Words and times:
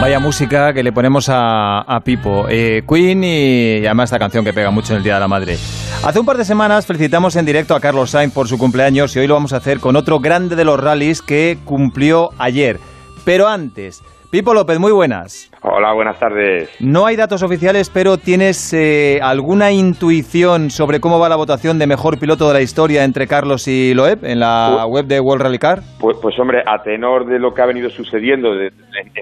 Vaya 0.00 0.18
música 0.18 0.72
que 0.72 0.82
le 0.82 0.92
ponemos 0.92 1.26
a, 1.28 2.00
Pipo. 2.04 2.46
Eh, 2.48 2.82
Queen 2.88 3.22
y, 3.24 3.86
además 3.86 4.08
esta 4.08 4.18
canción 4.18 4.44
que 4.44 4.52
pega 4.52 4.70
mucho 4.70 4.92
en 4.92 4.98
el 4.98 5.04
Día 5.04 5.14
de 5.14 5.20
la 5.20 5.28
Madre. 5.28 5.56
Hace 6.04 6.18
un 6.18 6.26
par 6.26 6.36
de 6.36 6.44
semanas 6.44 6.84
felicitamos 6.84 7.36
en 7.36 7.46
directo 7.46 7.74
a 7.74 7.80
Carlos 7.80 8.10
Sainz 8.10 8.32
por 8.34 8.48
su 8.48 8.58
cumpleaños 8.58 9.14
y 9.14 9.20
hoy 9.20 9.26
lo 9.26 9.34
vamos 9.34 9.52
a 9.52 9.58
hacer 9.58 9.78
con 9.78 9.94
otro 9.94 10.18
grande 10.18 10.56
de 10.56 10.64
los 10.64 10.80
rallies 10.80 11.22
que 11.22 11.58
cumplió 11.64 12.30
ayer. 12.38 12.80
Pero 13.24 13.46
antes, 13.48 14.02
Pipo 14.32 14.54
López, 14.54 14.78
muy 14.78 14.92
buenas. 14.92 15.52
Hola, 15.60 15.92
buenas 15.92 16.18
tardes. 16.18 16.74
No 16.80 17.04
hay 17.04 17.16
datos 17.16 17.42
oficiales, 17.42 17.90
pero 17.90 18.16
¿tienes 18.16 18.72
eh, 18.72 19.20
alguna 19.22 19.72
intuición 19.72 20.70
sobre 20.70 21.00
cómo 21.00 21.18
va 21.18 21.28
la 21.28 21.36
votación 21.36 21.78
de 21.78 21.86
mejor 21.86 22.18
piloto 22.18 22.48
de 22.48 22.54
la 22.54 22.62
historia 22.62 23.04
entre 23.04 23.26
Carlos 23.26 23.68
y 23.68 23.92
Loeb 23.92 24.24
en 24.24 24.40
la 24.40 24.86
web 24.88 25.04
de 25.04 25.20
World 25.20 25.42
Rally 25.42 25.58
Car? 25.58 25.80
Pues, 26.00 26.16
pues, 26.22 26.38
hombre, 26.38 26.62
a 26.64 26.82
tenor 26.82 27.26
de 27.26 27.38
lo 27.38 27.52
que 27.52 27.60
ha 27.60 27.66
venido 27.66 27.90
sucediendo 27.90 28.58
en, 28.58 28.72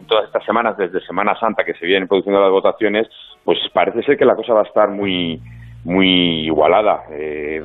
todas 0.06 0.26
estas 0.26 0.44
semanas, 0.44 0.76
desde 0.78 1.00
Semana 1.00 1.36
Santa 1.40 1.64
que 1.64 1.74
se 1.74 1.86
vienen 1.86 2.06
produciendo 2.06 2.40
las 2.40 2.52
votaciones, 2.52 3.08
pues 3.44 3.58
parece 3.72 4.04
ser 4.04 4.16
que 4.16 4.24
la 4.24 4.36
cosa 4.36 4.54
va 4.54 4.60
a 4.60 4.68
estar 4.68 4.90
muy 4.90 5.40
muy 5.82 6.44
igualada. 6.46 7.02
Eh, 7.10 7.60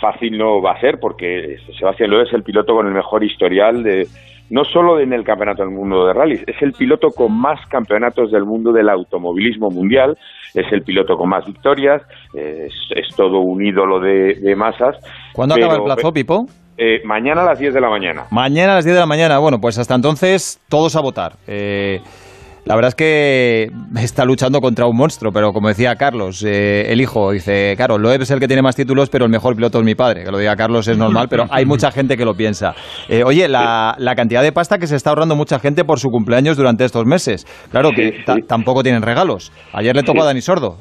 fácil 0.00 0.36
no 0.36 0.60
va 0.60 0.72
a 0.72 0.80
ser 0.80 0.98
porque 0.98 1.58
Sebastián 1.78 2.10
Loeb 2.10 2.26
es 2.26 2.32
el 2.32 2.42
piloto 2.42 2.74
con 2.74 2.88
el 2.88 2.92
mejor 2.94 3.22
historial 3.22 3.84
de 3.84 4.08
no 4.50 4.64
solo 4.64 5.00
en 5.00 5.12
el 5.12 5.24
Campeonato 5.24 5.62
del 5.62 5.72
Mundo 5.72 6.06
de 6.06 6.12
Rallys, 6.12 6.42
es 6.46 6.60
el 6.62 6.72
piloto 6.72 7.08
con 7.08 7.32
más 7.32 7.60
campeonatos 7.68 8.30
del 8.30 8.44
mundo 8.44 8.72
del 8.72 8.88
automovilismo 8.88 9.70
mundial, 9.70 10.16
es 10.54 10.66
el 10.72 10.82
piloto 10.82 11.16
con 11.16 11.28
más 11.28 11.44
victorias, 11.46 12.02
es, 12.34 12.72
todo 13.16 13.40
un 13.40 13.64
ídolo 13.64 14.00
de, 14.00 14.54
masas. 14.56 14.96
¿Cuándo 15.32 15.54
acaba 15.54 15.74
el 15.74 15.82
plazo, 15.82 16.12
Pipo? 16.12 16.46
Eh, 16.76 17.02
mañana 17.04 17.42
a 17.42 17.44
las 17.44 17.58
10 17.58 17.74
de 17.74 17.80
la 17.80 17.90
mañana. 17.90 18.26
Mañana 18.30 18.72
a 18.72 18.74
las 18.76 18.84
10 18.84 18.94
de 18.94 19.00
la 19.00 19.06
mañana. 19.06 19.38
Bueno, 19.38 19.60
pues 19.60 19.78
hasta 19.78 19.96
entonces 19.96 20.60
todos 20.68 20.94
a 20.94 21.00
votar. 21.00 21.32
Eh, 21.48 22.00
la 22.68 22.74
verdad 22.74 22.88
es 22.90 22.94
que 22.96 23.70
está 23.98 24.26
luchando 24.26 24.60
contra 24.60 24.84
un 24.84 24.94
monstruo, 24.94 25.32
pero 25.32 25.54
como 25.54 25.68
decía 25.68 25.96
Carlos, 25.96 26.44
eh, 26.46 26.92
el 26.92 27.00
hijo, 27.00 27.32
dice, 27.32 27.72
claro, 27.78 27.96
Loeb 27.96 28.20
es 28.20 28.30
el 28.30 28.40
que 28.40 28.46
tiene 28.46 28.60
más 28.60 28.76
títulos, 28.76 29.08
pero 29.08 29.24
el 29.24 29.30
mejor 29.30 29.56
piloto 29.56 29.78
es 29.78 29.84
mi 29.86 29.94
padre. 29.94 30.22
Que 30.22 30.30
lo 30.30 30.36
diga 30.36 30.54
Carlos 30.54 30.86
es 30.86 30.98
normal, 30.98 31.28
pero 31.30 31.46
hay 31.48 31.64
mucha 31.66 31.90
gente 31.90 32.18
que 32.18 32.26
lo 32.26 32.34
piensa. 32.34 32.74
Eh, 33.08 33.24
oye, 33.24 33.48
la, 33.48 33.96
cantidad 34.14 34.42
de 34.42 34.52
pasta 34.52 34.76
que 34.76 34.86
se 34.86 34.96
está 34.96 35.08
ahorrando 35.08 35.34
mucha 35.34 35.58
gente 35.58 35.86
por 35.86 35.98
su 35.98 36.10
cumpleaños 36.10 36.58
durante 36.58 36.84
estos 36.84 37.06
meses. 37.06 37.46
Claro 37.70 37.90
que 37.92 38.22
tampoco 38.46 38.82
tienen 38.82 39.00
regalos. 39.00 39.50
Ayer 39.72 39.96
le 39.96 40.02
tocó 40.02 40.20
a 40.20 40.26
Dani 40.26 40.42
Sordo. 40.42 40.76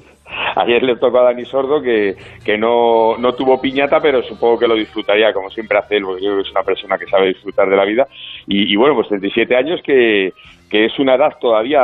Ayer 0.58 0.84
le 0.84 0.98
tocó 0.98 1.20
a 1.20 1.24
Dani 1.24 1.46
Sordo 1.46 1.82
que, 1.82 2.16
que 2.44 2.58
no, 2.58 3.16
no, 3.18 3.32
tuvo 3.32 3.62
piñata, 3.62 4.02
pero 4.02 4.22
supongo 4.24 4.60
que 4.60 4.68
lo 4.68 4.76
disfrutaría 4.76 5.32
como 5.32 5.50
siempre 5.52 5.78
hace 5.78 5.96
él, 5.96 6.04
porque 6.04 6.22
yo 6.22 6.32
creo 6.32 6.44
que 6.44 6.50
es 6.50 6.52
una 6.52 6.64
persona 6.64 6.98
que 6.98 7.06
sabe 7.06 7.28
disfrutar 7.28 7.70
de 7.70 7.78
la 7.78 7.86
vida. 7.86 8.08
Y, 8.46 8.74
y 8.74 8.76
bueno, 8.76 8.94
pues 8.96 9.08
37 9.08 9.56
años 9.56 9.80
que, 9.86 10.34
que 10.70 10.86
es 10.86 11.00
una 11.00 11.16
edad 11.16 11.30
todavía, 11.40 11.80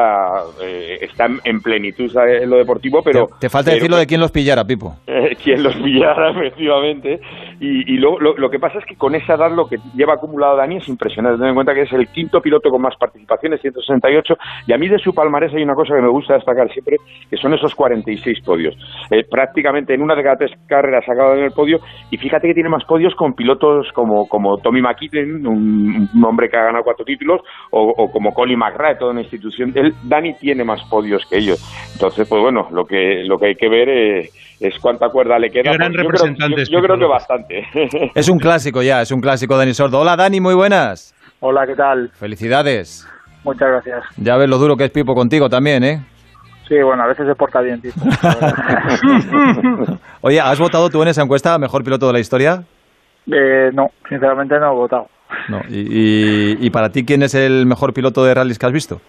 eh, 0.61 0.97
está 1.01 1.27
en 1.43 1.61
plenitud 1.61 2.11
en 2.17 2.49
lo 2.49 2.57
deportivo, 2.57 3.01
pero... 3.03 3.27
Te, 3.39 3.49
falta 3.49 3.71
decirlo 3.71 3.97
de 3.97 4.05
quién 4.05 4.19
los 4.19 4.31
pillara, 4.31 4.65
Pipo. 4.65 4.95
Eh, 5.07 5.35
quién 5.41 5.63
los 5.63 5.75
pillara, 5.75 6.31
efectivamente. 6.35 7.19
Y, 7.59 7.93
y 7.93 7.97
lo, 7.97 8.19
lo, 8.19 8.49
que 8.49 8.59
pasa 8.59 8.79
es 8.79 8.85
que 8.85 8.95
con 8.95 9.15
esa 9.15 9.35
edad 9.35 9.51
lo 9.55 9.67
que 9.67 9.77
lleva 9.95 10.15
acumulado 10.15 10.57
Dani 10.57 10.77
es 10.77 10.87
impresionante. 10.89 11.39
Ten 11.39 11.49
en 11.49 11.55
cuenta 11.55 11.73
que 11.73 11.83
es 11.83 11.93
el 11.93 12.07
quinto 12.07 12.41
piloto 12.41 12.69
con 12.69 12.81
más 12.81 12.95
participaciones, 12.97 13.61
168, 13.61 14.35
y 14.67 14.73
a 14.73 14.77
mí 14.77 14.89
de 14.89 14.99
su 14.99 15.13
palmarés 15.13 15.53
hay 15.53 15.63
una 15.63 15.75
cosa 15.75 15.95
que 15.95 16.01
me 16.01 16.09
gusta 16.09 16.33
destacar 16.33 16.69
siempre, 16.71 16.97
que 17.29 17.37
son 17.37 17.53
esos 17.53 17.73
46 17.73 18.41
podios. 18.43 18.75
Eh, 19.11 19.23
prácticamente 19.29 19.93
en 19.93 20.01
una 20.01 20.15
de 20.15 20.23
cada 20.23 20.35
tres 20.35 20.51
carreras 20.67 21.07
ha 21.07 21.13
acabado 21.13 21.37
en 21.37 21.45
el 21.45 21.51
podio, 21.51 21.79
y 22.11 22.17
fíjate 22.17 22.47
que 22.47 22.53
tiene 22.53 22.69
más 22.69 22.83
podios 22.83 23.15
con 23.15 23.33
pilotos 23.33 23.87
como, 23.93 24.27
como 24.27 24.57
Tommy 24.57 24.81
McKinnon, 24.81 25.47
un, 25.47 26.23
hombre 26.25 26.49
que 26.49 26.57
ha 26.57 26.65
ganado 26.65 26.83
cuatro 26.83 27.05
títulos, 27.05 27.41
o, 27.71 27.93
o 27.97 28.11
como 28.11 28.33
Colin 28.33 28.59
McRae, 28.73 28.93
de 28.93 28.99
toda 28.99 29.11
una 29.11 29.21
institución. 29.21 29.71
Él, 29.75 29.93
Dani 30.03 30.33
tiene 30.33 30.63
más 30.63 30.81
podios 30.89 31.25
que 31.29 31.37
ellos. 31.37 31.63
Entonces, 31.93 32.27
pues 32.27 32.41
bueno, 32.41 32.67
lo 32.71 32.85
que, 32.85 33.23
lo 33.25 33.37
que 33.37 33.47
hay 33.47 33.55
que 33.55 33.69
ver 33.69 33.89
es, 34.59 34.79
cuánta 34.81 35.09
cuerda 35.09 35.37
le 35.39 35.51
queda. 35.51 35.71
Pues 35.71 36.69
yo, 36.69 36.81
creo, 36.81 36.97
que 36.97 37.05
bastante. 37.05 37.67
Es 38.15 38.29
un 38.29 38.39
clásico 38.39 38.81
ya, 38.81 39.01
es 39.01 39.11
un 39.11 39.21
clásico 39.21 39.57
Dani 39.57 39.73
Sordo. 39.73 39.99
Hola 39.99 40.15
Dani, 40.15 40.39
muy 40.39 40.55
buenas. 40.55 41.13
Hola, 41.39 41.67
¿qué 41.67 41.75
tal? 41.75 42.09
Felicidades. 42.13 43.07
Muchas 43.43 43.67
gracias. 43.67 44.03
Ya 44.17 44.37
ves 44.37 44.49
lo 44.49 44.57
duro 44.57 44.77
que 44.77 44.85
es 44.85 44.91
Pipo 44.91 45.13
contigo 45.13 45.49
también, 45.49 45.83
¿eh? 45.83 46.01
Sí, 46.67 46.81
bueno, 46.81 47.03
a 47.03 47.07
veces 47.07 47.27
se 47.27 47.35
porta 47.35 47.59
bien, 47.59 47.81
tipo. 47.81 47.99
Oye, 50.21 50.39
¿has 50.39 50.57
votado 50.57 50.89
tú 50.89 51.01
en 51.01 51.09
esa 51.09 51.21
encuesta 51.21 51.57
mejor 51.57 51.83
piloto 51.83 52.07
de 52.07 52.13
la 52.13 52.19
historia? 52.19 52.63
Eh, 53.31 53.69
no, 53.73 53.91
sinceramente 54.07 54.57
no 54.59 54.71
he 54.71 54.75
votado. 54.75 55.07
No. 55.49 55.61
¿Y, 55.69 56.69
para 56.69 56.89
ti 56.89 57.05
quién 57.05 57.23
es 57.23 57.35
el 57.35 57.65
mejor 57.65 57.93
piloto 57.93 58.23
de 58.23 58.33
rallies 58.33 58.59
que 58.59 58.65
has 58.65 58.71
visto? 58.71 59.01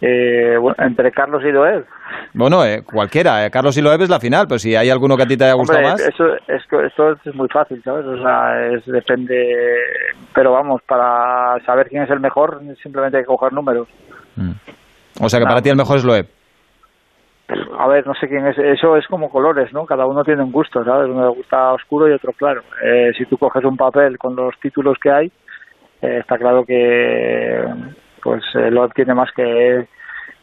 Eh, 0.00 0.56
entre 0.78 1.12
Carlos 1.12 1.42
y 1.44 1.52
Loeb. 1.52 1.84
Bueno, 2.32 2.64
eh, 2.64 2.82
cualquiera. 2.82 3.44
Eh, 3.44 3.50
Carlos 3.50 3.76
y 3.76 3.82
Loeb 3.82 4.00
es 4.00 4.08
la 4.08 4.18
final, 4.18 4.46
pero 4.48 4.58
si 4.58 4.74
hay 4.74 4.88
alguno 4.88 5.16
que 5.16 5.24
a 5.24 5.26
ti 5.26 5.36
te 5.36 5.44
haya 5.44 5.54
gustado 5.54 5.82
más. 5.82 6.00
Eso, 6.00 6.24
eso, 6.48 7.12
es 7.24 7.34
muy 7.34 7.48
fácil, 7.48 7.82
¿sabes? 7.82 8.06
O 8.06 8.16
sea, 8.16 8.66
es, 8.68 8.86
depende. 8.86 9.76
Pero 10.34 10.52
vamos, 10.52 10.80
para 10.86 11.62
saber 11.66 11.88
quién 11.88 12.02
es 12.02 12.10
el 12.10 12.20
mejor, 12.20 12.62
simplemente 12.82 13.18
hay 13.18 13.24
que 13.24 13.28
coger 13.28 13.52
números. 13.52 13.88
Mm. 14.36 14.52
O 15.20 15.28
sea 15.28 15.38
que 15.38 15.46
para 15.46 15.60
ti 15.60 15.68
el 15.68 15.76
mejor 15.76 15.98
es 15.98 16.04
Loeb 16.04 16.39
a 17.80 17.86
ver, 17.86 18.06
no 18.06 18.12
sé 18.12 18.28
quién 18.28 18.46
es, 18.46 18.58
eso 18.58 18.94
es 18.98 19.06
como 19.06 19.30
colores, 19.30 19.72
¿no? 19.72 19.86
Cada 19.86 20.04
uno 20.04 20.22
tiene 20.22 20.42
un 20.42 20.52
gusto, 20.52 20.84
¿sabes? 20.84 21.08
Uno 21.08 21.22
le 21.30 21.34
gusta 21.34 21.72
oscuro 21.72 22.06
y 22.06 22.12
otro 22.12 22.34
claro. 22.34 22.60
Eh, 22.84 23.10
si 23.16 23.24
tú 23.24 23.38
coges 23.38 23.64
un 23.64 23.78
papel 23.78 24.18
con 24.18 24.36
los 24.36 24.54
títulos 24.60 24.98
que 25.02 25.10
hay, 25.10 25.26
eh, 26.02 26.18
está 26.18 26.36
claro 26.36 26.62
que 26.66 27.64
pues 28.22 28.42
eh, 28.54 28.70
lo 28.70 28.86
tiene 28.90 29.14
más 29.14 29.30
que, 29.34 29.88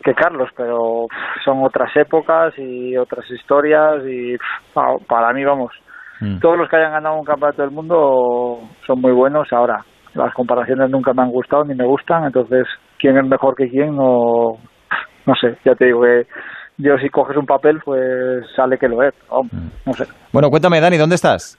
que 0.04 0.16
Carlos, 0.16 0.50
pero 0.58 1.06
son 1.46 1.64
otras 1.64 1.96
épocas 1.96 2.58
y 2.58 2.98
otras 2.98 3.30
historias 3.30 4.04
y 4.08 4.36
para 5.08 5.32
mí, 5.32 5.46
vamos, 5.46 5.72
mm. 6.20 6.40
todos 6.40 6.58
los 6.58 6.68
que 6.68 6.78
hayan 6.78 6.94
ganado 6.94 7.20
un 7.20 7.26
campeonato 7.26 7.62
del 7.62 7.70
mundo 7.70 8.62
son 8.88 9.00
muy 9.00 9.12
buenos. 9.12 9.54
Ahora, 9.54 9.86
las 10.16 10.34
comparaciones 10.34 10.90
nunca 10.90 11.14
me 11.14 11.22
han 11.22 11.30
gustado 11.30 11.66
ni 11.66 11.76
me 11.76 11.86
gustan, 11.86 12.24
entonces, 12.24 12.66
¿quién 12.98 13.16
es 13.16 13.28
mejor 13.28 13.56
que 13.56 13.70
quién? 13.70 13.96
No, 13.96 14.58
no 15.28 15.36
sé, 15.36 15.56
ya 15.64 15.76
te 15.76 15.86
digo 15.86 16.02
que 16.02 16.26
yo 16.78 16.98
si 16.98 17.10
coges 17.10 17.36
un 17.38 17.46
papel, 17.46 17.80
pues 17.84 18.46
sale 18.56 18.78
que 18.78 18.88
lo 18.88 19.04
es. 19.04 19.14
Mm. 19.30 19.58
no 19.86 19.94
sé. 19.94 20.06
Bueno, 20.32 20.50
cuéntame, 20.50 20.80
Dani, 20.80 20.98
¿dónde 20.98 21.16
estás? 21.16 21.58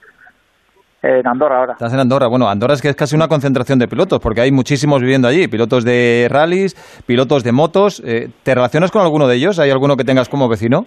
En 1.01 1.25
Andorra 1.25 1.59
ahora. 1.59 1.73
Estás 1.73 1.93
en 1.93 1.99
Andorra. 1.99 2.27
Bueno, 2.27 2.49
Andorra 2.49 2.73
es 2.73 2.81
que 2.81 2.89
es 2.89 2.95
casi 2.95 3.15
una 3.15 3.27
concentración 3.27 3.79
de 3.79 3.87
pilotos, 3.87 4.19
porque 4.19 4.41
hay 4.41 4.51
muchísimos 4.51 5.01
viviendo 5.01 5.27
allí. 5.27 5.47
Pilotos 5.47 5.85
de 5.85 6.27
rallies, 6.29 6.75
pilotos 7.05 7.43
de 7.43 7.51
motos. 7.51 8.01
Eh, 8.05 8.29
¿Te 8.43 8.53
relacionas 8.53 8.91
con 8.91 9.01
alguno 9.01 9.27
de 9.27 9.35
ellos? 9.35 9.59
¿Hay 9.59 9.69
alguno 9.71 9.95
que 9.95 10.03
tengas 10.03 10.27
como 10.27 10.49
vecino? 10.49 10.85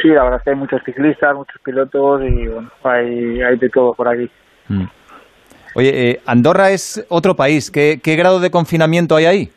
Sí, 0.00 0.08
la 0.08 0.24
verdad 0.24 0.38
es 0.38 0.44
que 0.44 0.50
hay 0.50 0.56
muchos 0.56 0.82
ciclistas, 0.84 1.34
muchos 1.34 1.60
pilotos 1.62 2.22
y 2.22 2.46
bueno, 2.46 2.70
hay, 2.84 3.42
hay 3.42 3.56
de 3.58 3.68
todo 3.68 3.94
por 3.94 4.08
aquí. 4.08 4.30
Mm. 4.68 4.84
Oye, 5.74 6.10
eh, 6.10 6.20
Andorra 6.26 6.70
es 6.70 7.04
otro 7.08 7.34
país. 7.34 7.70
¿Qué, 7.70 7.98
¿Qué 8.02 8.14
grado 8.14 8.40
de 8.40 8.50
confinamiento 8.50 9.16
hay 9.16 9.24
ahí? 9.24 9.52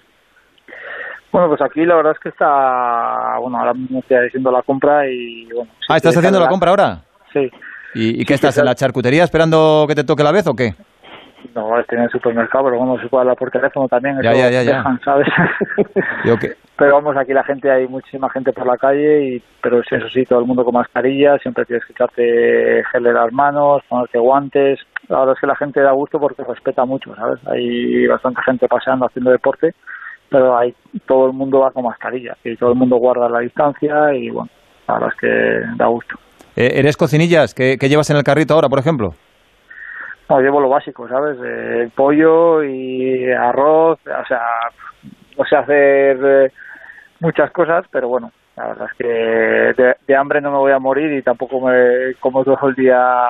Bueno, 1.35 1.50
pues 1.50 1.62
aquí 1.62 1.85
la 1.85 1.96
verdad 1.96 2.13
es 2.13 2.19
que 2.19 2.29
está, 2.29 3.38
bueno, 3.41 3.57
ahora 3.57 3.73
mismo 3.73 4.00
estoy 4.00 4.25
haciendo 4.25 4.50
la 4.53 4.62
compra 4.62 5.06
y 5.06 5.46
bueno. 5.53 5.69
ah, 5.90 5.97
¿estás 5.97 6.16
haciendo 6.16 6.40
la 6.40 6.47
compra 6.47 6.69
ahora? 6.69 7.00
Sí. 7.34 7.51
¿Y, 7.94 8.23
qué 8.23 8.35
estás, 8.35 8.57
en 8.57 8.63
la 8.63 8.73
charcutería 8.73 9.25
esperando 9.25 9.84
que 9.85 9.95
te 9.95 10.06
toque 10.06 10.24
la 10.24 10.31
vez 10.31 10.47
o 10.47 10.53
qué? 10.53 10.75
No, 11.53 11.78
estoy 11.78 11.97
en 11.97 12.06
el 12.06 12.09
supermercado, 12.09 12.63
pero 12.63 12.78
bueno, 12.78 12.97
se 13.01 13.09
puede 13.09 13.24
hablar 13.24 13.35
por 13.35 13.51
teléfono 13.51 13.85
también. 13.90 14.22
Ya, 14.22 14.34
ya, 14.34 14.63
ya. 14.63 14.81
¿sabes? 15.03 15.28
qué? 16.40 16.53
Pero 16.78 16.94
vamos, 16.94 17.18
aquí 17.18 17.34
la 17.34 17.44
gente, 17.44 17.69
hay 17.72 17.88
muchísima 17.88 18.29
gente 18.29 18.51
por 18.51 18.68
la 18.68 18.78
calle, 18.78 19.25
y 19.25 19.44
pero 19.62 19.79
eso 19.79 20.09
sí, 20.13 20.24
todo 20.24 20.40
el 20.40 20.45
mundo 20.45 20.66
con 20.66 20.74
mascarilla, 20.74 21.38
siempre 21.38 21.63
tienes 21.63 21.85
que 21.85 21.94
echarte 21.94 22.84
gel 22.91 23.07
en 23.07 23.13
las 23.13 23.31
manos, 23.31 23.81
ponerte 23.88 24.19
guantes. 24.19 24.79
La 25.07 25.19
verdad 25.19 25.35
es 25.35 25.40
que 25.41 25.47
la 25.47 25.56
gente 25.56 25.79
da 25.79 25.91
gusto 25.91 26.19
porque 26.19 26.44
respeta 26.44 26.84
mucho, 26.84 27.16
¿sabes? 27.16 27.40
Hay 27.47 28.07
bastante 28.07 28.41
gente 28.41 28.68
paseando, 28.68 29.06
haciendo 29.06 29.31
deporte 29.31 29.74
pero 30.30 30.57
hay, 30.57 30.74
todo 31.06 31.27
el 31.27 31.33
mundo 31.33 31.60
va 31.60 31.72
con 31.72 31.86
mascarilla 31.86 32.36
y 32.44 32.56
todo 32.56 32.72
el 32.72 32.75
mundo 32.75 32.98
guarda 32.98 33.30
la 33.30 33.39
distancia 33.39 34.13
y 34.13 34.30
bueno, 34.30 34.50
la 34.88 34.94
verdad 34.95 35.10
es 35.13 35.19
que 35.19 35.77
da 35.77 35.88
gusto. 35.88 36.16
Eh, 36.56 36.72
¿Eres 36.75 36.98
cocinillas? 36.98 37.54
¿Qué, 37.54 37.77
llevas 37.77 38.10
en 38.10 38.18
el 38.18 38.24
carrito 38.24 38.54
ahora, 38.54 38.69
por 38.69 38.80
ejemplo? 38.80 39.13
No, 40.30 40.39
llevo 40.39 40.60
lo 40.60 40.69
básico, 40.69 41.07
¿sabes? 41.07 41.38
Eh, 41.44 41.89
pollo 41.95 42.63
y 42.63 43.31
arroz, 43.31 44.00
o 44.00 44.25
sea, 44.27 44.42
no 45.38 45.45
sé 45.45 45.56
hacer 45.56 46.18
eh, 46.24 46.51
muchas 47.19 47.51
cosas, 47.51 47.86
pero 47.92 48.07
bueno, 48.07 48.31
la 48.56 48.68
verdad 48.69 48.88
es 48.92 48.98
que 48.98 49.94
de, 50.07 50.16
hambre 50.16 50.42
no 50.42 50.51
me 50.51 50.57
voy 50.57 50.71
a 50.71 50.80
morir 50.80 51.12
y 51.12 51.21
tampoco 51.21 51.60
me 51.60 52.16
como 52.19 52.44
todo 52.44 52.69
el 52.69 52.75
día 52.75 53.28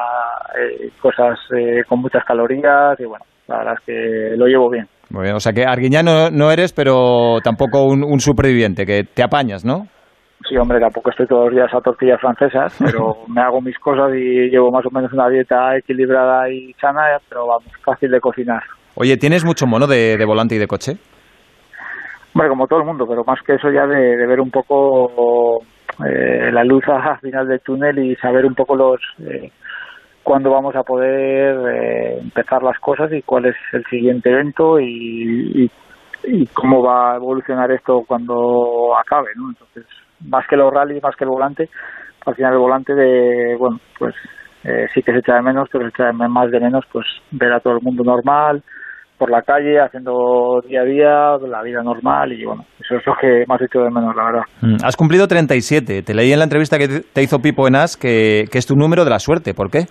cosas 1.02 1.40
con 1.88 2.00
muchas 2.00 2.24
calorías 2.24 2.98
y 3.00 3.06
bueno, 3.06 3.26
la 3.48 3.58
verdad 3.58 3.74
es 3.80 3.86
que 3.86 4.38
lo 4.38 4.46
llevo 4.46 4.70
bien. 4.70 4.88
Muy 5.10 5.24
bien, 5.24 5.36
o 5.36 5.40
sea 5.40 5.54
que 5.54 5.66
arguiñano 5.66 6.30
no 6.32 6.52
eres, 6.52 6.74
pero 6.74 7.40
tampoco 7.44 7.84
un, 7.84 8.20
superviviente, 8.20 8.86
que 8.86 9.04
te 9.04 9.24
apañas, 9.24 9.64
¿no? 9.64 9.88
Sí, 10.48 10.58
hombre, 10.58 10.80
tampoco 10.80 11.10
estoy 11.10 11.28
todos 11.28 11.46
los 11.46 11.56
días 11.56 11.74
a 11.74 11.82
tortillas 11.82 12.20
francesas, 12.20 12.76
pero 12.84 13.18
me 13.28 13.42
hago 13.42 13.62
mis 13.62 13.78
cosas 13.80 14.12
y 14.16 14.50
llevo 14.50 14.72
más 14.72 14.86
o 14.86 14.92
menos 14.92 15.12
una 15.14 15.30
dieta 15.30 15.78
equilibrada 15.78 16.50
y 16.50 16.74
sana, 16.74 17.18
pero 17.30 17.48
vamos, 17.48 17.72
fácil 17.84 18.12
de 18.12 18.20
cocinar. 18.20 18.64
Oye, 18.96 19.18
¿tienes 19.18 19.44
mucho 19.46 19.68
mono 19.68 19.88
de, 19.88 20.24
volante 20.26 20.56
y 20.56 20.58
de 20.58 20.68
coche? 20.68 20.94
Bueno, 22.34 22.50
como 22.50 22.68
todo 22.68 22.80
el 22.80 22.86
mundo, 22.86 23.06
pero 23.08 23.24
más 23.26 23.40
que 23.46 23.56
eso 23.56 23.70
ya 23.70 23.86
de, 23.86 24.26
ver 24.26 24.42
un 24.42 24.52
poco 24.52 25.62
eh, 26.06 26.52
la 26.52 26.64
luz 26.64 26.84
al 26.88 27.20
final 27.20 27.48
del 27.48 27.62
túnel 27.62 28.00
y 28.00 28.16
saber 28.16 28.46
un 28.46 28.56
poco 28.56 28.76
los 28.76 29.00
eh, 29.20 29.52
cuándo 30.26 30.50
vamos 30.50 30.76
a 30.76 30.82
poder 30.82 31.56
eh, 31.70 32.18
empezar 32.20 32.64
las 32.64 32.80
cosas 32.80 33.14
y 33.14 33.22
cuál 33.22 33.46
es 33.46 33.56
el 33.74 33.86
siguiente 33.86 34.32
evento 34.32 34.80
y, 34.80 35.72
cómo 36.52 36.82
va 36.82 37.14
a 37.14 37.16
evolucionar 37.18 37.72
esto 37.72 38.04
cuando 38.08 38.98
acabe, 38.98 39.30
¿no? 39.36 39.50
Entonces, 39.50 39.86
más 40.28 40.44
que 40.48 40.58
los 40.58 40.74
rallies, 40.74 41.04
más 41.04 41.16
que 41.16 41.24
el 41.24 41.30
volante, 41.30 41.70
al 42.26 42.34
final 42.34 42.54
el 42.54 42.60
volante 42.60 42.96
de, 42.96 43.56
bueno, 43.56 43.80
pues 44.00 44.16
eh, 44.64 44.88
sí 44.92 45.04
que 45.04 45.12
se 45.12 45.20
echa 45.20 45.36
de 45.36 45.44
menos, 45.44 45.70
pero 45.72 45.86
se 45.86 45.90
echa 45.90 46.06
de 46.06 46.14
más 46.14 46.50
de 46.50 46.60
menos, 46.60 46.84
pues 46.92 47.06
ver 47.30 47.54
a 47.54 47.60
todo 47.60 47.74
el 47.74 47.84
mundo 47.84 48.04
normal, 48.04 48.64
por 49.20 49.30
la 49.30 49.44
calle, 49.44 49.80
haciendo 49.80 50.64
día 50.68 50.82
a 50.82 50.86
día, 50.86 51.48
la 51.48 51.62
vida 51.62 51.84
normal 51.84 52.34
y 52.34 52.44
bueno, 52.44 52.66
eso 52.80 52.96
es 52.96 53.06
lo 53.06 53.14
que 53.22 53.46
más 53.48 53.62
hecho 53.62 53.82
de 53.82 53.92
menos, 53.92 54.16
la 54.16 54.26
verdad. 54.26 54.44
Mm, 54.62 54.78
has 54.84 54.98
cumplido 54.98 55.28
37. 55.28 56.02
Te 56.02 56.14
leí 56.16 56.34
en 56.34 56.40
la 56.40 56.46
entrevista 56.46 56.80
que 56.80 57.02
te 57.02 57.22
hizo 57.22 57.38
Pipo 57.38 57.68
en 57.68 57.76
As 57.76 57.96
que, 57.96 58.46
que 58.52 58.58
es 58.58 58.66
tu 58.66 58.76
número 58.76 59.04
de 59.04 59.12
la 59.12 59.20
suerte. 59.20 59.54
¿Por 59.54 59.70
qué? 59.70 59.86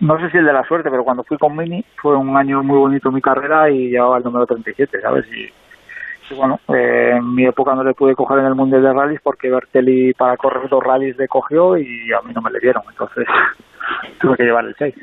No 0.00 0.18
sé 0.18 0.30
si 0.30 0.38
el 0.38 0.46
de 0.46 0.52
la 0.52 0.64
suerte, 0.64 0.90
pero 0.90 1.04
cuando 1.04 1.24
fui 1.24 1.38
con 1.38 1.56
Mini 1.56 1.84
fue 2.00 2.16
un 2.16 2.36
año 2.36 2.62
muy 2.62 2.78
bonito 2.78 3.08
en 3.08 3.14
mi 3.14 3.20
carrera 3.20 3.70
y 3.70 3.90
llevaba 3.90 4.18
el 4.18 4.24
número 4.24 4.46
37, 4.46 5.00
¿sabes? 5.00 5.24
Y, 5.32 6.34
bueno, 6.34 6.58
eh, 6.74 7.12
en 7.16 7.34
mi 7.34 7.46
época 7.46 7.74
no 7.74 7.84
le 7.84 7.94
pude 7.94 8.14
coger 8.14 8.40
en 8.40 8.46
el 8.46 8.54
Mundial 8.56 8.82
de 8.82 8.92
Rallys 8.92 9.20
porque 9.22 9.48
Bertelli 9.48 10.12
para 10.14 10.36
correr 10.36 10.68
dos 10.68 10.82
rallies 10.82 11.16
le 11.16 11.28
cogió 11.28 11.76
y 11.76 12.12
a 12.12 12.20
mí 12.26 12.32
no 12.34 12.42
me 12.42 12.50
le 12.50 12.58
dieron, 12.58 12.82
entonces 12.90 13.24
tuve 14.20 14.36
que 14.36 14.42
llevar 14.42 14.64
el 14.64 14.74
6. 14.76 14.94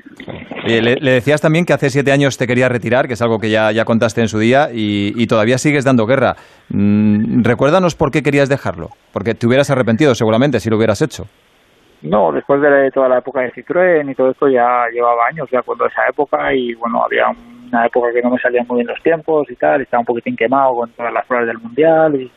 le, 0.66 1.12
decías 1.12 1.42
también 1.42 1.66
que 1.66 1.72
hace 1.72 1.90
siete 1.90 2.12
años 2.12 2.38
te 2.38 2.46
querías 2.46 2.70
retirar, 2.70 3.08
que 3.08 3.14
es 3.14 3.22
algo 3.22 3.40
que 3.40 3.50
ya, 3.50 3.72
ya 3.72 3.86
contaste 3.86 4.20
en 4.20 4.28
su 4.28 4.38
día, 4.38 4.68
y, 4.74 5.26
todavía 5.28 5.58
sigues 5.58 5.86
dando 5.86 6.06
guerra. 6.06 6.36
Mm, 6.70 7.44
recuérdanos 7.44 7.96
por 7.96 8.12
qué 8.12 8.22
querías 8.22 8.50
dejarlo, 8.50 8.90
porque 9.14 9.34
te 9.34 9.48
hubieras 9.48 9.70
arrepentido 9.70 10.14
seguramente 10.16 10.60
si 10.60 10.70
lo 10.70 10.76
hubieras 10.76 11.02
hecho. 11.02 11.24
No, 12.04 12.34
después 12.34 12.62
de 12.62 12.92
toda 12.92 13.08
la 13.08 13.20
época 13.20 13.40
de 13.42 13.54
Citroën 13.54 14.12
y 14.12 14.16
todo 14.16 14.32
esto 14.32 14.50
ya 14.50 14.88
llevaba 14.92 15.28
años 15.28 15.50
ya 15.50 15.62
cuando 15.62 15.86
esa 15.86 16.06
época 16.10 16.54
y 16.54 16.74
bueno, 16.74 17.02
había 17.02 17.28
una 17.30 17.86
época 17.86 18.12
que 18.12 18.22
no 18.22 18.30
me 18.30 18.40
salían 18.40 18.68
muy 18.68 18.78
bien 18.78 18.88
los 18.88 19.02
tiempos 19.02 19.50
y 19.50 19.56
tal, 19.56 19.82
estaba 19.82 20.02
un 20.02 20.06
poquitín 20.06 20.36
quemado 20.36 20.76
con 20.76 20.90
todas 20.92 21.14
las 21.14 21.26
pruebas 21.26 21.48
del 21.48 21.60
Mundial 21.60 22.16
y, 22.16 22.30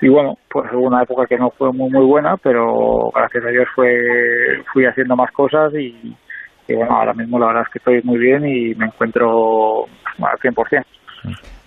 y 0.00 0.08
bueno, 0.08 0.36
pues 0.48 0.72
hubo 0.72 0.88
una 0.88 1.04
época 1.04 1.24
que 1.26 1.38
no 1.38 1.50
fue 1.50 1.72
muy 1.72 1.88
muy 1.88 2.04
buena, 2.04 2.36
pero 2.36 3.12
gracias 3.14 3.44
a 3.44 3.48
Dios 3.48 3.68
fue 3.76 3.96
fui 4.72 4.84
haciendo 4.84 5.14
más 5.14 5.30
cosas 5.30 5.72
y, 5.74 6.16
y 6.66 6.74
bueno, 6.74 6.90
ahora 6.90 7.14
mismo 7.14 7.38
la 7.38 7.46
verdad 7.46 7.62
es 7.66 7.72
que 7.72 7.78
estoy 7.78 8.02
muy 8.02 8.18
bien 8.18 8.44
y 8.44 8.74
me 8.74 8.86
encuentro 8.86 9.84
al 10.18 10.38
100%. 10.38 10.84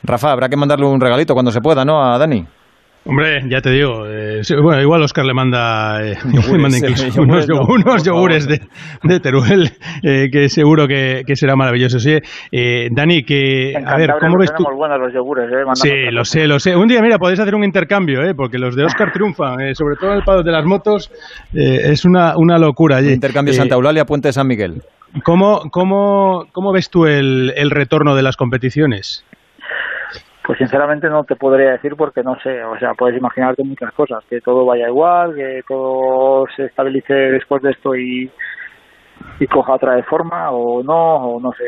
Rafa, 0.03 0.29
habrá 0.29 0.49
que 0.49 0.57
mandarle 0.57 0.87
un 0.87 0.99
regalito 0.99 1.33
cuando 1.33 1.51
se 1.51 1.61
pueda, 1.61 1.85
¿no? 1.85 2.03
A 2.03 2.17
Dani. 2.17 2.45
Hombre, 3.05 3.41
ya 3.49 3.59
te 3.59 3.69
digo, 3.69 4.05
eh, 4.07 4.41
bueno, 4.61 4.81
igual 4.81 5.03
Oscar 5.03 5.25
le 5.25 5.33
manda, 5.33 6.01
eh, 6.05 6.17
incluso 6.23 7.21
unos, 7.21 8.03
yogures 8.03 8.47
de, 8.47 8.61
de, 9.03 9.19
Teruel, 9.19 9.71
eh, 10.03 10.29
que 10.31 10.47
seguro 10.47 10.87
que, 10.87 11.23
que, 11.27 11.35
será 11.35 11.57
maravilloso. 11.57 11.99
Sí, 11.99 12.17
eh, 12.49 12.87
Dani, 12.91 13.23
que, 13.23 13.73
a 13.85 13.97
ver, 13.97 14.13
¿cómo 14.21 14.37
ves 14.37 14.53
tú? 14.55 14.63
buenos 14.73 14.99
los 14.99 15.13
yogures, 15.13 15.51
eh, 15.51 15.63
sí, 15.73 16.11
lo 16.11 16.23
sé, 16.23 16.47
lo 16.47 16.59
sé. 16.59 16.77
Un 16.77 16.87
día, 16.87 17.01
mira, 17.01 17.17
podéis 17.17 17.41
hacer 17.41 17.55
un 17.55 17.65
intercambio, 17.65 18.23
eh, 18.23 18.33
porque 18.35 18.57
los 18.57 18.73
de 18.73 18.85
Oscar 18.85 19.11
triunfan, 19.11 19.59
eh, 19.59 19.75
sobre 19.75 19.97
todo 19.97 20.11
en 20.11 20.17
el 20.19 20.23
pado 20.23 20.41
de 20.41 20.51
las 20.51 20.63
motos, 20.63 21.11
eh, 21.53 21.91
es 21.91 22.05
una, 22.05 22.37
una 22.37 22.57
locura 22.57 22.97
allí. 22.97 23.11
Intercambio 23.11 23.53
Santa 23.53 23.75
Eulalia, 23.75 24.05
Puente 24.05 24.29
de 24.29 24.33
San 24.33 24.47
Miguel. 24.47 24.81
¿Cómo, 25.25 25.69
cómo, 25.71 26.45
cómo 26.53 26.71
ves 26.71 26.89
tú 26.89 27.05
el, 27.05 27.53
el 27.57 27.69
retorno 27.69 28.15
de 28.15 28.23
las 28.23 28.37
competiciones? 28.37 29.25
Pues 30.45 30.57
sinceramente 30.57 31.09
no 31.09 31.23
te 31.23 31.37
podría 31.37 31.71
decir 31.71 31.95
porque 31.95 32.21
no 32.21 32.37
sé, 32.41 32.63
o 32.65 32.77
sea, 32.77 32.93
puedes 32.95 33.17
imaginarte 33.17 33.63
muchas 33.63 33.93
cosas, 33.93 34.23
que 34.29 34.41
todo 34.41 34.65
vaya 34.65 34.89
igual, 34.89 35.33
que 35.35 35.63
todo 35.67 36.45
se 36.53 36.65
estabilice 36.65 37.13
después 37.13 37.61
de 37.61 37.71
esto 37.71 37.95
y, 37.95 38.29
y 39.39 39.47
coja 39.47 39.73
otra 39.73 39.95
de 39.95 40.03
forma 40.03 40.51
o 40.51 40.83
no, 40.83 41.15
o 41.15 41.39
no 41.39 41.53
sé. 41.53 41.63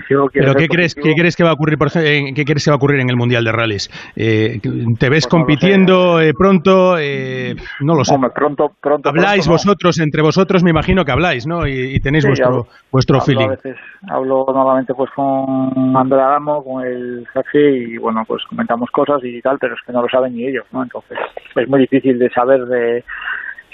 Pero 0.32 0.54
¿qué 0.54 0.68
crees, 0.68 0.94
¿qué 0.94 1.14
crees 1.14 1.36
que 1.36 1.44
va 1.44 1.50
a 1.50 1.54
ocurrir, 1.54 1.78
por 1.78 1.88
ejemplo, 1.88 2.10
qué 2.34 2.44
crees 2.44 2.64
que 2.64 2.70
va 2.70 2.74
a 2.74 2.76
ocurrir 2.76 3.00
en 3.00 3.10
el 3.10 3.16
Mundial 3.16 3.44
de 3.44 3.52
Rallys? 3.52 3.90
Eh, 4.16 4.60
¿Te 4.98 5.08
ves 5.08 5.24
pues 5.24 5.26
compitiendo 5.26 6.20
eh, 6.20 6.32
pronto? 6.34 6.96
Eh, 6.98 7.54
no 7.80 7.94
lo 7.94 8.04
sé. 8.04 8.14
pronto, 8.34 8.72
pronto, 8.80 9.08
habláis 9.08 9.48
vosotros, 9.48 9.98
entre 10.00 10.22
vosotros 10.22 10.62
me 10.62 10.70
imagino 10.70 11.04
que 11.04 11.12
habláis, 11.12 11.46
¿no? 11.46 11.66
Y, 11.66 11.98
tenéis 12.00 12.26
vuestro, 12.26 12.46
hablo, 12.46 12.66
vuestro 12.90 13.20
feeling. 13.20 13.46
A 13.46 13.50
veces 13.50 13.76
hablo 14.08 14.44
normalmente 14.48 14.94
pues 14.94 15.10
con 15.12 15.96
André 15.96 16.20
Adamo, 16.20 16.62
con 16.62 16.84
el 16.84 17.26
jefe 17.32 17.70
y 17.78 17.98
bueno, 17.98 18.22
pues 18.26 18.42
comentamos 18.48 18.90
cosas 18.90 19.20
y 19.24 19.40
tal, 19.40 19.58
pero 19.58 19.74
es 19.74 19.80
que 19.86 19.92
no 19.92 20.02
lo 20.02 20.08
saben 20.08 20.34
ni 20.34 20.46
ellos, 20.46 20.66
¿no? 20.72 20.82
Entonces 20.82 21.18
es 21.54 21.68
muy 21.68 21.80
difícil 21.80 22.18
de 22.18 22.30
saber 22.30 22.66
de 22.66 23.04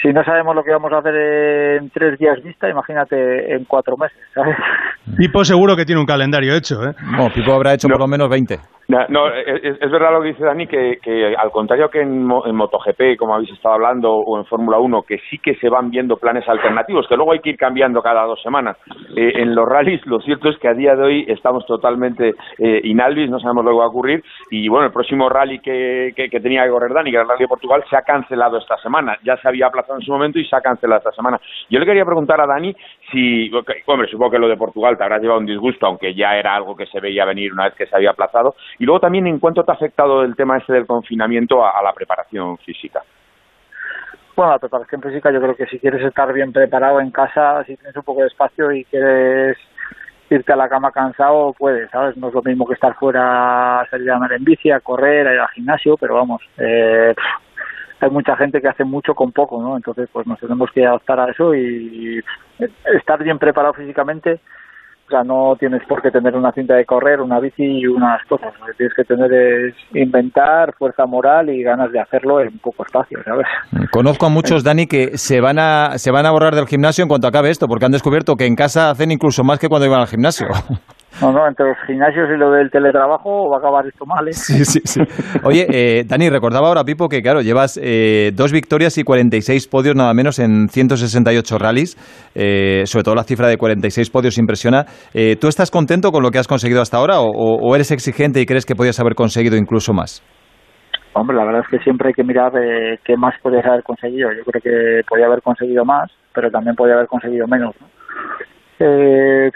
si 0.02 0.08
no 0.12 0.24
sabemos 0.24 0.54
lo 0.54 0.64
que 0.64 0.70
vamos 0.70 0.92
a 0.92 0.98
hacer 0.98 1.14
en 1.14 1.90
tres 1.90 2.18
días 2.18 2.42
vista, 2.42 2.68
imagínate 2.68 3.54
en 3.54 3.64
cuatro 3.64 3.96
meses, 3.96 4.18
¿sabes? 4.34 4.56
Pipo 5.16 5.44
seguro 5.44 5.76
que 5.76 5.84
tiene 5.84 6.00
un 6.00 6.06
calendario 6.06 6.54
hecho, 6.54 6.82
¿eh? 6.88 6.94
No, 7.16 7.30
Pipo 7.30 7.52
habrá 7.52 7.74
hecho 7.74 7.88
por 7.88 7.98
lo 7.98 8.06
menos 8.06 8.28
20. 8.28 8.58
No, 8.90 9.28
es, 9.28 9.90
verdad 9.90 10.12
lo 10.12 10.22
que 10.22 10.28
dice 10.28 10.44
Dani, 10.44 10.66
que, 10.66 11.34
al 11.38 11.50
contrario 11.50 11.88
que 11.88 12.00
en, 12.00 12.26
MotoGP, 12.26 13.16
como 13.16 13.34
habéis 13.34 13.52
estado 13.52 13.76
hablando, 13.76 14.12
o 14.12 14.36
en 14.36 14.44
Fórmula 14.46 14.78
1, 14.78 15.02
que 15.02 15.18
sí 15.30 15.38
que 15.38 15.54
se 15.56 15.68
van 15.68 15.90
viendo 15.90 16.16
planes 16.16 16.48
alternativos, 16.48 17.06
que 17.06 17.16
luego 17.16 17.32
hay 17.32 17.38
que 17.38 17.50
ir 17.50 17.56
cambiando 17.56 18.02
cada 18.02 18.24
dos 18.24 18.42
semanas. 18.42 18.76
Eh, 19.16 19.32
en 19.36 19.54
los 19.54 19.68
rallies, 19.68 20.04
lo 20.06 20.20
cierto 20.20 20.48
es 20.48 20.58
que 20.58 20.68
a 20.68 20.74
día 20.74 20.96
de 20.96 21.02
hoy 21.02 21.24
estamos 21.28 21.64
totalmente 21.66 22.34
eh, 22.58 22.80
inalvis, 22.82 23.30
no 23.30 23.38
sabemos 23.38 23.64
lo 23.64 23.70
que 23.70 23.78
va 23.78 23.84
a 23.84 23.88
ocurrir. 23.88 24.24
Y 24.50 24.68
bueno, 24.68 24.86
el 24.86 24.92
próximo 24.92 25.28
rally 25.28 25.60
que, 25.60 26.12
tenía 26.42 26.64
que 26.64 26.70
correr 26.70 26.92
Dani, 26.92 27.10
que 27.10 27.16
era 27.16 27.22
el 27.22 27.28
Rally 27.28 27.44
de 27.44 27.48
Portugal, 27.48 27.84
se 27.88 27.96
ha 27.96 28.02
cancelado 28.02 28.58
esta 28.58 28.76
semana. 28.78 29.16
Ya 29.22 29.36
se 29.36 29.46
había 29.46 29.66
aplazado 29.66 29.98
en 29.98 30.04
su 30.04 30.10
momento 30.10 30.38
y 30.40 30.44
se 30.46 30.56
ha 30.56 30.60
cancelado 30.60 30.98
esta 30.98 31.12
semana. 31.12 31.40
Yo 31.68 31.78
le 31.78 31.86
quería 31.86 32.04
preguntar 32.04 32.40
a 32.40 32.46
Dani 32.46 32.74
si, 33.10 33.50
hombre, 33.86 34.08
supongo 34.08 34.32
que 34.32 34.38
lo 34.38 34.48
de 34.48 34.56
Portugal 34.56 34.96
te 34.96 35.04
habrá 35.04 35.18
llevado 35.18 35.40
un 35.40 35.46
disgusto, 35.46 35.86
aunque 35.86 36.14
ya 36.14 36.36
era 36.36 36.54
algo 36.54 36.76
que 36.76 36.86
se 36.86 37.00
veía 37.00 37.24
venir 37.24 37.52
una 37.52 37.64
vez 37.64 37.74
que 37.74 37.86
se 37.86 37.96
había 37.96 38.10
aplazado. 38.10 38.54
Y 38.78 38.84
luego 38.84 39.00
también, 39.00 39.26
¿en 39.26 39.38
cuánto 39.38 39.64
te 39.64 39.72
ha 39.72 39.74
afectado 39.74 40.22
el 40.22 40.36
tema 40.36 40.58
ese 40.58 40.72
del 40.72 40.86
confinamiento 40.86 41.64
a, 41.64 41.82
la 41.82 41.92
preparación 41.92 42.58
física? 42.58 43.02
Bueno, 44.36 44.52
la 44.52 44.58
preparación 44.58 45.02
física 45.02 45.30
yo 45.32 45.40
creo 45.40 45.56
que 45.56 45.66
si 45.66 45.78
quieres 45.78 46.02
estar 46.02 46.32
bien 46.32 46.52
preparado 46.52 47.00
en 47.00 47.10
casa, 47.10 47.62
si 47.64 47.76
tienes 47.76 47.96
un 47.96 48.02
poco 48.02 48.22
de 48.22 48.28
espacio 48.28 48.72
y 48.72 48.84
quieres 48.84 49.56
irte 50.30 50.52
a 50.52 50.56
la 50.56 50.68
cama 50.68 50.92
cansado, 50.92 51.52
puedes, 51.58 51.90
¿sabes? 51.90 52.16
No 52.16 52.28
es 52.28 52.34
lo 52.34 52.42
mismo 52.42 52.66
que 52.66 52.74
estar 52.74 52.94
fuera, 52.94 53.86
salir 53.90 54.10
a 54.10 54.14
andar 54.14 54.32
en 54.32 54.44
bici, 54.44 54.70
a 54.70 54.80
correr, 54.80 55.26
a 55.26 55.34
ir 55.34 55.40
al 55.40 55.48
gimnasio, 55.48 55.96
pero 55.96 56.14
vamos, 56.14 56.40
eh, 56.56 57.14
hay 58.06 58.10
mucha 58.10 58.36
gente 58.36 58.60
que 58.60 58.68
hace 58.68 58.84
mucho 58.84 59.14
con 59.14 59.32
poco, 59.32 59.62
¿no? 59.62 59.76
Entonces, 59.76 60.08
pues 60.12 60.26
nos 60.26 60.38
tenemos 60.38 60.70
que 60.72 60.86
adaptar 60.86 61.20
a 61.20 61.30
eso 61.30 61.54
y 61.54 62.20
estar 62.94 63.22
bien 63.22 63.38
preparado 63.38 63.74
físicamente 63.74 64.40
o 65.10 65.12
sea, 65.12 65.24
no 65.24 65.56
tienes 65.58 65.82
por 65.88 66.00
qué 66.00 66.12
tener 66.12 66.36
una 66.36 66.52
cinta 66.52 66.74
de 66.76 66.84
correr, 66.84 67.20
una 67.20 67.40
bici 67.40 67.64
y 67.64 67.86
unas 67.86 68.24
cosas. 68.28 68.54
Lo 68.60 68.66
que 68.66 68.74
tienes 68.74 68.94
que 68.94 69.02
tener 69.02 69.32
es 69.32 69.74
inventar 69.92 70.72
fuerza 70.78 71.04
moral 71.04 71.50
y 71.50 71.64
ganas 71.64 71.90
de 71.90 71.98
hacerlo 71.98 72.40
en 72.40 72.56
poco 72.60 72.84
espacio, 72.84 73.18
¿sabes? 73.24 73.46
Conozco 73.90 74.26
a 74.26 74.28
muchos, 74.28 74.62
Dani, 74.62 74.86
que 74.86 75.18
se 75.18 75.40
van 75.40 75.58
a 75.58 75.98
se 75.98 76.12
van 76.12 76.26
a 76.26 76.30
borrar 76.30 76.54
del 76.54 76.68
gimnasio 76.68 77.02
en 77.02 77.08
cuanto 77.08 77.26
acabe 77.26 77.50
esto, 77.50 77.66
porque 77.66 77.86
han 77.86 77.92
descubierto 77.92 78.36
que 78.36 78.46
en 78.46 78.54
casa 78.54 78.90
hacen 78.90 79.10
incluso 79.10 79.42
más 79.42 79.58
que 79.58 79.68
cuando 79.68 79.86
iban 79.86 80.00
al 80.00 80.06
gimnasio. 80.06 80.46
No, 81.20 81.32
no, 81.32 81.46
entre 81.46 81.66
los 81.66 81.76
gimnasios 81.86 82.28
y 82.34 82.38
lo 82.38 82.50
del 82.50 82.70
teletrabajo 82.70 83.50
va 83.50 83.56
a 83.56 83.58
acabar 83.58 83.86
esto 83.86 84.06
mal, 84.06 84.26
¿eh? 84.28 84.32
Sí, 84.32 84.64
sí, 84.64 84.80
sí. 84.84 85.00
Oye, 85.44 85.66
eh, 85.68 86.04
Dani, 86.06 86.30
recordaba 86.30 86.68
ahora, 86.68 86.84
Pipo, 86.84 87.08
que 87.08 87.20
claro, 87.20 87.40
llevas 87.40 87.78
eh, 87.82 88.30
dos 88.34 88.52
victorias 88.52 88.96
y 88.96 89.02
46 89.02 89.66
podios 89.68 89.96
nada 89.96 90.14
menos 90.14 90.38
en 90.38 90.68
168 90.68 91.58
rallies. 91.58 91.96
Eh, 92.34 92.86
sobre 92.86 93.02
todo 93.02 93.14
la 93.14 93.24
cifra 93.24 93.48
de 93.48 93.56
46 93.56 94.08
podios 94.10 94.38
impresiona. 94.38 94.86
Eh, 95.12 95.36
¿Tú 95.36 95.48
estás 95.48 95.70
contento 95.70 96.10
con 96.12 96.22
lo 96.22 96.30
que 96.30 96.38
has 96.38 96.48
conseguido 96.48 96.80
hasta 96.80 96.96
ahora 96.96 97.20
o, 97.20 97.26
o 97.26 97.74
eres 97.74 97.90
exigente 97.90 98.40
y 98.40 98.46
crees 98.46 98.64
que 98.64 98.74
podías 98.74 98.98
haber 99.00 99.14
conseguido 99.14 99.56
incluso 99.56 99.92
más? 99.92 100.22
Hombre, 101.12 101.36
la 101.36 101.44
verdad 101.44 101.62
es 101.64 101.68
que 101.68 101.82
siempre 101.82 102.08
hay 102.08 102.14
que 102.14 102.22
mirar 102.22 102.52
eh, 102.56 102.98
qué 103.04 103.16
más 103.16 103.34
podías 103.42 103.64
haber 103.66 103.82
conseguido. 103.82 104.30
Yo 104.32 104.44
creo 104.44 104.62
que 104.62 105.02
podía 105.08 105.26
haber 105.26 105.42
conseguido 105.42 105.84
más, 105.84 106.10
pero 106.32 106.50
también 106.50 106.76
podía 106.76 106.94
haber 106.94 107.08
conseguido 107.08 107.48
menos. 107.48 107.74
¿no? 107.80 107.86
Eh, 108.78 109.50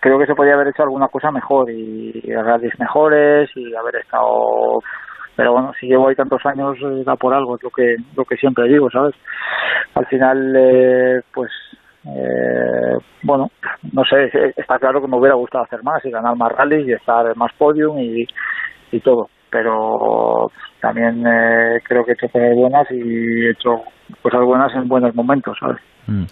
creo 0.00 0.18
que 0.18 0.26
se 0.26 0.34
podía 0.34 0.54
haber 0.54 0.68
hecho 0.68 0.82
alguna 0.82 1.08
cosa 1.08 1.30
mejor 1.30 1.70
y, 1.70 2.20
rallies 2.32 2.78
mejores 2.78 3.50
y 3.54 3.74
haber 3.74 3.96
estado 3.96 4.80
pero 5.36 5.52
bueno 5.52 5.72
si 5.78 5.86
llevo 5.86 6.08
ahí 6.08 6.14
tantos 6.14 6.44
años 6.46 6.76
eh, 6.80 7.04
da 7.04 7.16
por 7.16 7.34
algo 7.34 7.56
es 7.56 7.62
lo 7.62 7.70
que 7.70 7.96
lo 8.16 8.24
que 8.24 8.36
siempre 8.36 8.68
digo 8.68 8.90
sabes 8.90 9.14
al 9.94 10.06
final 10.06 10.54
eh, 10.56 11.20
pues 11.32 11.50
eh, 12.06 12.96
bueno 13.22 13.50
no 13.92 14.04
sé 14.04 14.30
está 14.56 14.78
claro 14.78 15.00
que 15.00 15.08
me 15.08 15.16
hubiera 15.16 15.34
gustado 15.34 15.64
hacer 15.64 15.82
más 15.82 16.04
y 16.04 16.10
ganar 16.10 16.36
más 16.36 16.52
rallies 16.52 16.88
y 16.88 16.92
estar 16.92 17.26
en 17.26 17.38
más 17.38 17.52
podium 17.58 17.98
y, 17.98 18.26
y 18.90 19.00
todo 19.00 19.28
pero 19.50 20.50
también 20.80 21.22
creo 21.84 22.04
que 22.04 22.12
he 22.12 22.14
hecho 22.14 22.28
cosas 22.32 22.54
buenas 22.54 22.86
y 22.90 23.46
he 23.46 23.50
hecho 23.50 23.82
cosas 24.22 24.40
buenas 24.42 24.74
en 24.74 24.88
buenos 24.88 25.14
momentos 25.14 25.56
sabes 25.60 25.80
Mm. 26.08 26.24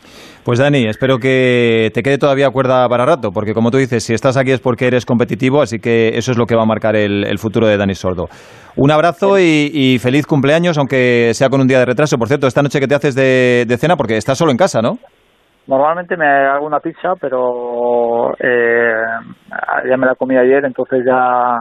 Pues 0.42 0.58
Dani, 0.58 0.86
espero 0.88 1.18
que 1.18 1.90
te 1.92 2.02
quede 2.02 2.18
todavía 2.18 2.50
cuerda 2.50 2.88
para 2.88 3.04
rato, 3.04 3.30
porque 3.32 3.52
como 3.52 3.70
tú 3.70 3.78
dices, 3.78 4.02
si 4.04 4.14
estás 4.14 4.36
aquí 4.36 4.52
es 4.52 4.60
porque 4.60 4.86
eres 4.86 5.04
competitivo, 5.04 5.60
así 5.60 5.78
que 5.78 6.16
eso 6.16 6.32
es 6.32 6.38
lo 6.38 6.46
que 6.46 6.56
va 6.56 6.62
a 6.62 6.66
marcar 6.66 6.96
el, 6.96 7.38
futuro 7.38 7.66
de 7.66 7.76
Dani 7.76 7.94
Sordo. 7.94 8.26
Un 8.76 8.90
abrazo 8.90 9.38
y, 9.38 9.98
feliz 10.00 10.26
cumpleaños, 10.26 10.78
aunque 10.78 11.32
sea 11.34 11.48
con 11.48 11.60
un 11.60 11.66
día 11.66 11.80
de 11.80 11.84
retraso. 11.84 12.16
Por 12.16 12.28
cierto, 12.28 12.46
esta 12.46 12.62
noche 12.62 12.80
que 12.80 12.86
te 12.86 12.94
haces 12.94 13.14
de, 13.14 13.76
cena, 13.78 13.96
porque 13.96 14.16
estás 14.16 14.38
solo 14.38 14.50
en 14.50 14.56
casa, 14.56 14.80
¿no? 14.80 14.98
Normalmente 15.66 16.16
me 16.16 16.26
hago 16.26 16.64
una 16.64 16.78
pizza, 16.78 17.14
pero 17.20 18.30
eh, 18.38 19.02
ya 19.90 19.96
me 19.96 20.06
la 20.06 20.14
comí 20.14 20.36
ayer, 20.36 20.64
entonces 20.64 21.04
ya 21.04 21.58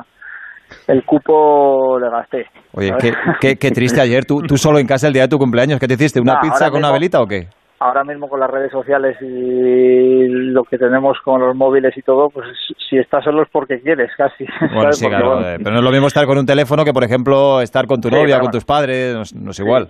el 0.87 1.03
cupo 1.03 1.99
le 1.99 2.09
gasté. 2.09 2.45
Oye, 2.73 2.93
qué, 3.39 3.55
qué, 3.57 3.71
triste 3.71 4.01
ayer, 4.01 4.25
tú, 4.25 4.41
tú 4.41 4.57
solo 4.57 4.79
en 4.79 4.87
casa 4.87 5.07
el 5.07 5.13
día 5.13 5.23
de 5.23 5.29
tu 5.29 5.37
cumpleaños, 5.37 5.79
¿qué 5.79 5.87
te 5.87 5.93
hiciste? 5.93 6.19
¿Una 6.19 6.39
pizza 6.41 6.69
con 6.69 6.79
una 6.79 6.91
velita 6.91 7.21
o 7.21 7.27
qué? 7.27 7.47
ahora 7.79 8.03
mismo 8.03 8.27
con 8.27 8.39
las 8.39 8.49
redes 8.49 8.71
sociales 8.71 9.17
y 9.21 10.27
lo 10.27 10.63
que 10.63 10.77
tenemos 10.77 11.17
con 11.23 11.41
los 11.41 11.55
móviles 11.55 11.95
y 11.97 12.01
todo, 12.01 12.29
pues 12.29 12.47
si 12.89 12.97
estás 12.97 13.23
solo 13.23 13.43
es 13.43 13.49
porque 13.51 13.79
quieres, 13.81 14.11
casi. 14.17 14.45
Bueno, 14.73 14.91
sí, 14.93 15.07
claro, 15.07 15.41
eh, 15.41 15.57
pero 15.57 15.71
no 15.71 15.77
es 15.77 15.83
lo 15.83 15.91
mismo 15.91 16.07
estar 16.07 16.25
con 16.25 16.37
un 16.37 16.45
teléfono 16.45 16.83
que, 16.83 16.93
por 16.93 17.03
ejemplo, 17.03 17.61
estar 17.61 17.85
con 17.85 18.01
tu 18.01 18.09
novia, 18.09 18.39
con 18.39 18.51
tus 18.51 18.65
padres, 18.65 19.33
no, 19.35 19.51
es 19.51 19.59
igual. 19.59 19.89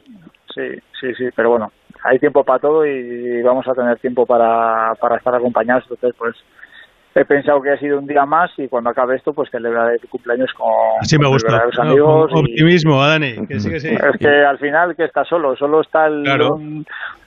Sí, 0.54 0.68
sí, 1.00 1.14
sí, 1.16 1.26
pero 1.36 1.50
bueno, 1.50 1.72
hay 2.04 2.20
tiempo 2.20 2.44
para 2.44 2.60
todo 2.60 2.86
y 2.86 3.42
vamos 3.42 3.68
a 3.68 3.74
tener 3.74 3.98
tiempo 4.00 4.26
para, 4.26 4.94
para 5.00 5.18
estar 5.18 5.36
acompañados, 5.36 5.84
entonces 5.84 6.16
pues 6.18 6.36
he 7.16 7.24
pensado 7.24 7.62
que 7.62 7.72
ha 7.72 7.78
sido 7.78 7.98
un 7.98 8.06
día 8.06 8.26
más 8.26 8.52
y 8.58 8.68
cuando 8.68 8.90
acabe 8.90 9.16
esto, 9.16 9.32
pues 9.34 9.50
celebrar 9.50 9.94
el 9.94 10.02
cumpleaños 10.10 10.52
con, 10.54 10.68
Así 11.00 11.18
me 11.18 11.28
gusta. 11.28 11.66
los 11.66 11.80
amigos. 11.80 12.30
optimismo, 12.34 13.02
Dani. 13.02 13.48
Que 13.48 13.60
sí, 13.60 13.70
que 13.70 13.80
sí. 13.80 13.88
Es 13.90 14.18
que 14.20 14.28
al 14.28 14.58
final 14.58 14.96
que 14.98 15.06
está 15.06 15.24
solo, 15.24 15.56
solo 15.56 15.80
está 15.80 16.08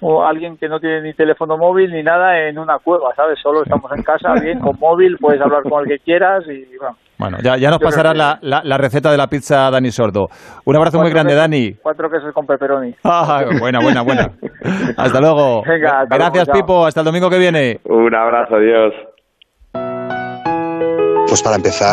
o 0.00 0.24
alguien 0.24 0.58
que 0.58 0.68
no 0.68 0.78
tiene 0.78 1.00
ni 1.00 1.14
teléfono 1.14 1.56
móvil 1.56 1.90
ni 1.90 2.02
nada 2.02 2.38
en 2.38 2.58
una 2.58 2.78
cueva, 2.78 3.14
¿sabes? 3.16 3.38
Solo 3.42 3.62
estamos 3.62 3.90
en 3.96 4.02
casa, 4.02 4.34
bien, 4.42 4.60
con 4.60 4.78
móvil, 4.78 5.16
puedes 5.18 5.40
hablar 5.40 5.62
con 5.62 5.82
el 5.82 5.88
que 5.88 5.98
quieras 6.04 6.44
y 6.46 6.76
bueno. 6.76 6.96
Bueno, 7.18 7.38
ya, 7.42 7.56
ya 7.56 7.70
nos 7.70 7.80
pasará 7.80 8.14
la, 8.14 8.38
la, 8.42 8.78
receta 8.78 9.10
de 9.10 9.16
la 9.16 9.26
pizza 9.26 9.72
Dani 9.72 9.90
Sordo. 9.90 10.28
Un 10.64 10.76
abrazo 10.76 11.00
muy 11.00 11.10
grande, 11.10 11.34
Dani. 11.34 11.74
Cuatro 11.82 12.08
quesos 12.08 12.32
con 12.32 12.46
pepperoni. 12.46 12.94
Ah, 13.04 13.42
buena, 13.58 13.80
buena, 13.80 14.02
buena. 14.02 14.30
hasta 14.96 15.20
luego. 15.20 15.64
Venga, 15.64 16.04
Gracias, 16.08 16.48
Pipo. 16.50 16.86
Hasta 16.86 17.00
el 17.00 17.06
domingo 17.06 17.28
que 17.28 17.38
viene. 17.38 17.80
Un 17.84 18.14
abrazo, 18.14 18.54
adiós. 18.54 18.94
Pues 21.28 21.42
para 21.42 21.56
empezar, 21.56 21.86